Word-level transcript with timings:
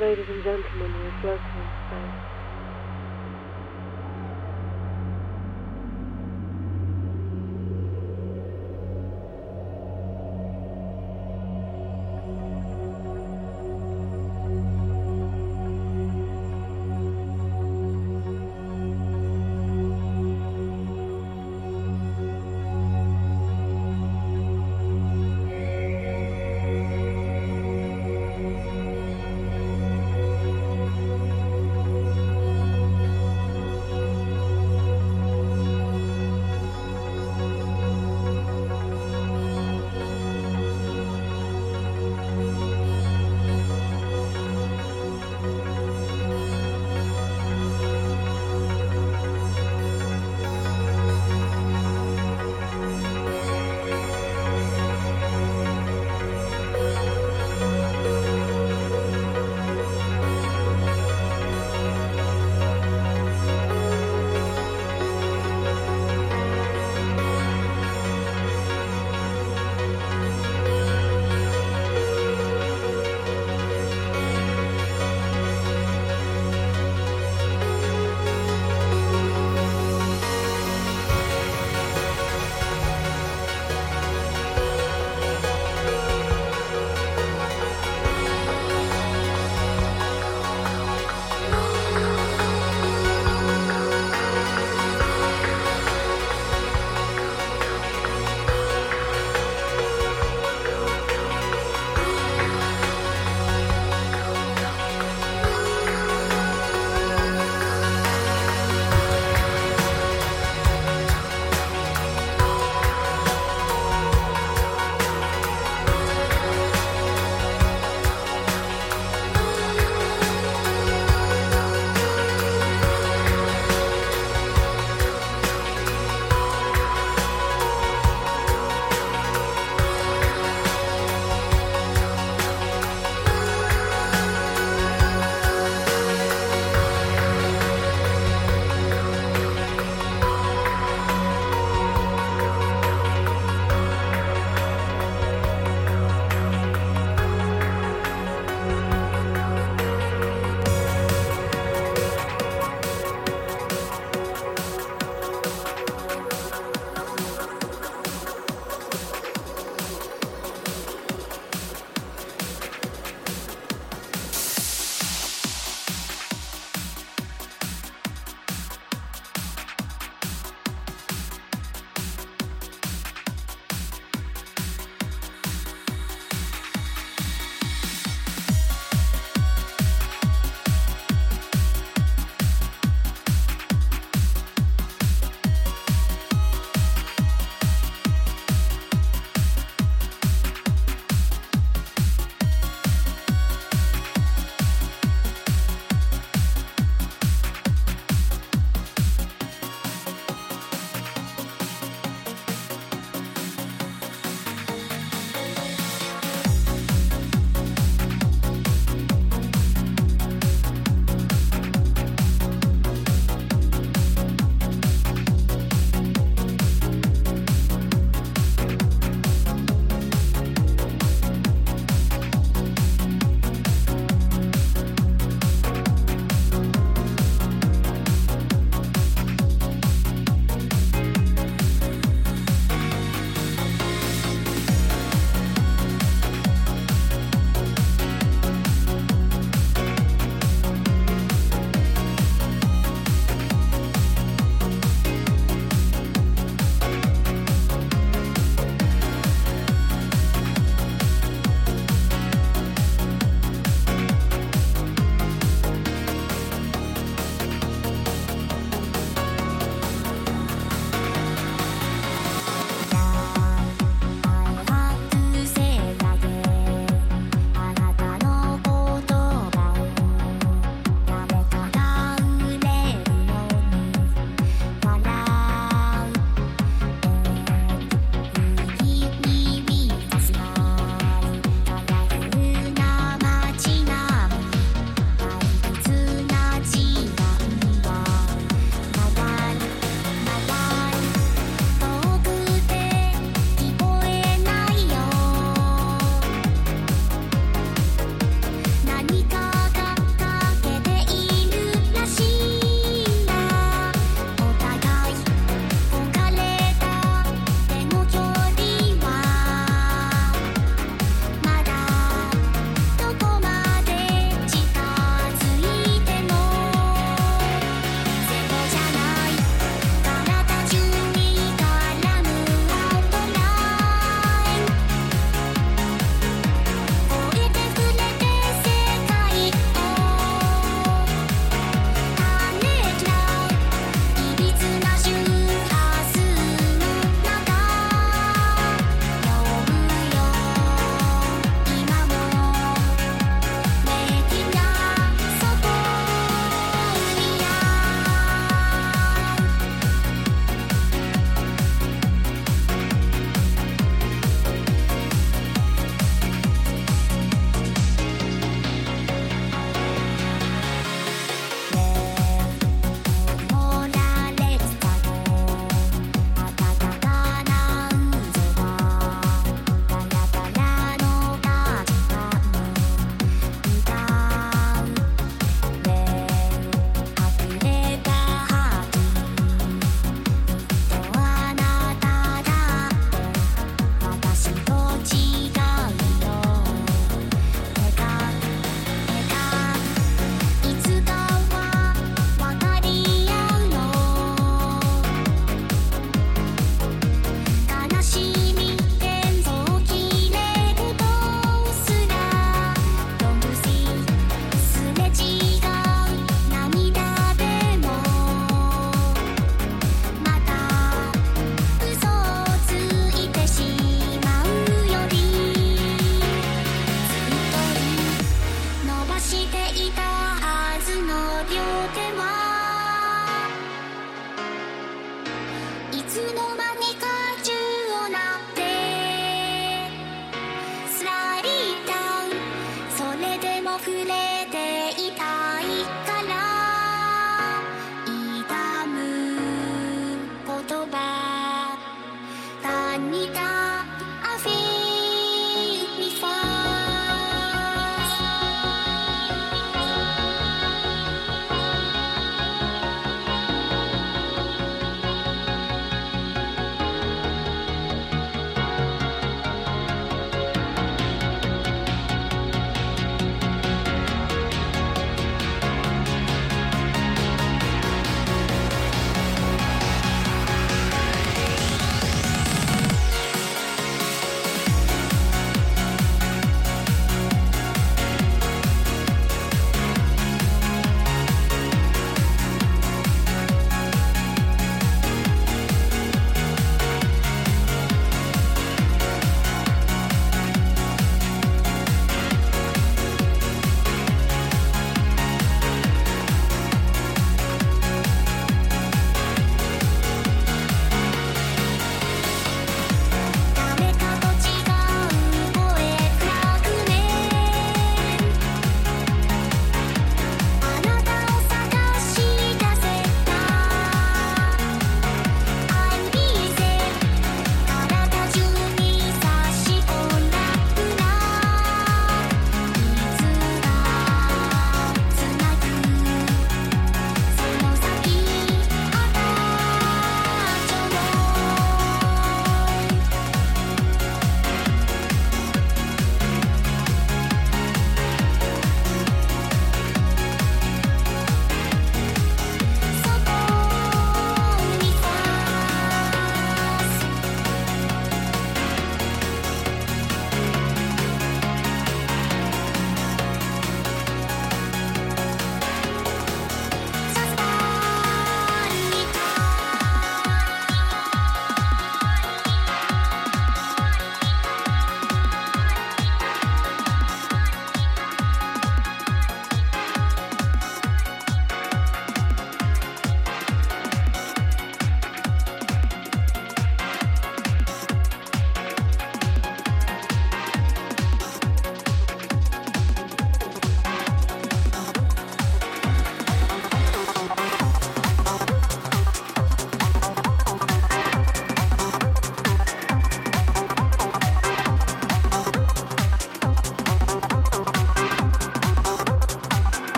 ladies 0.00 0.26
and 0.28 0.42
gentlemen, 0.42 0.98
we 0.98 1.12
float 1.20 1.42
in 1.54 1.70
space. 1.86 2.39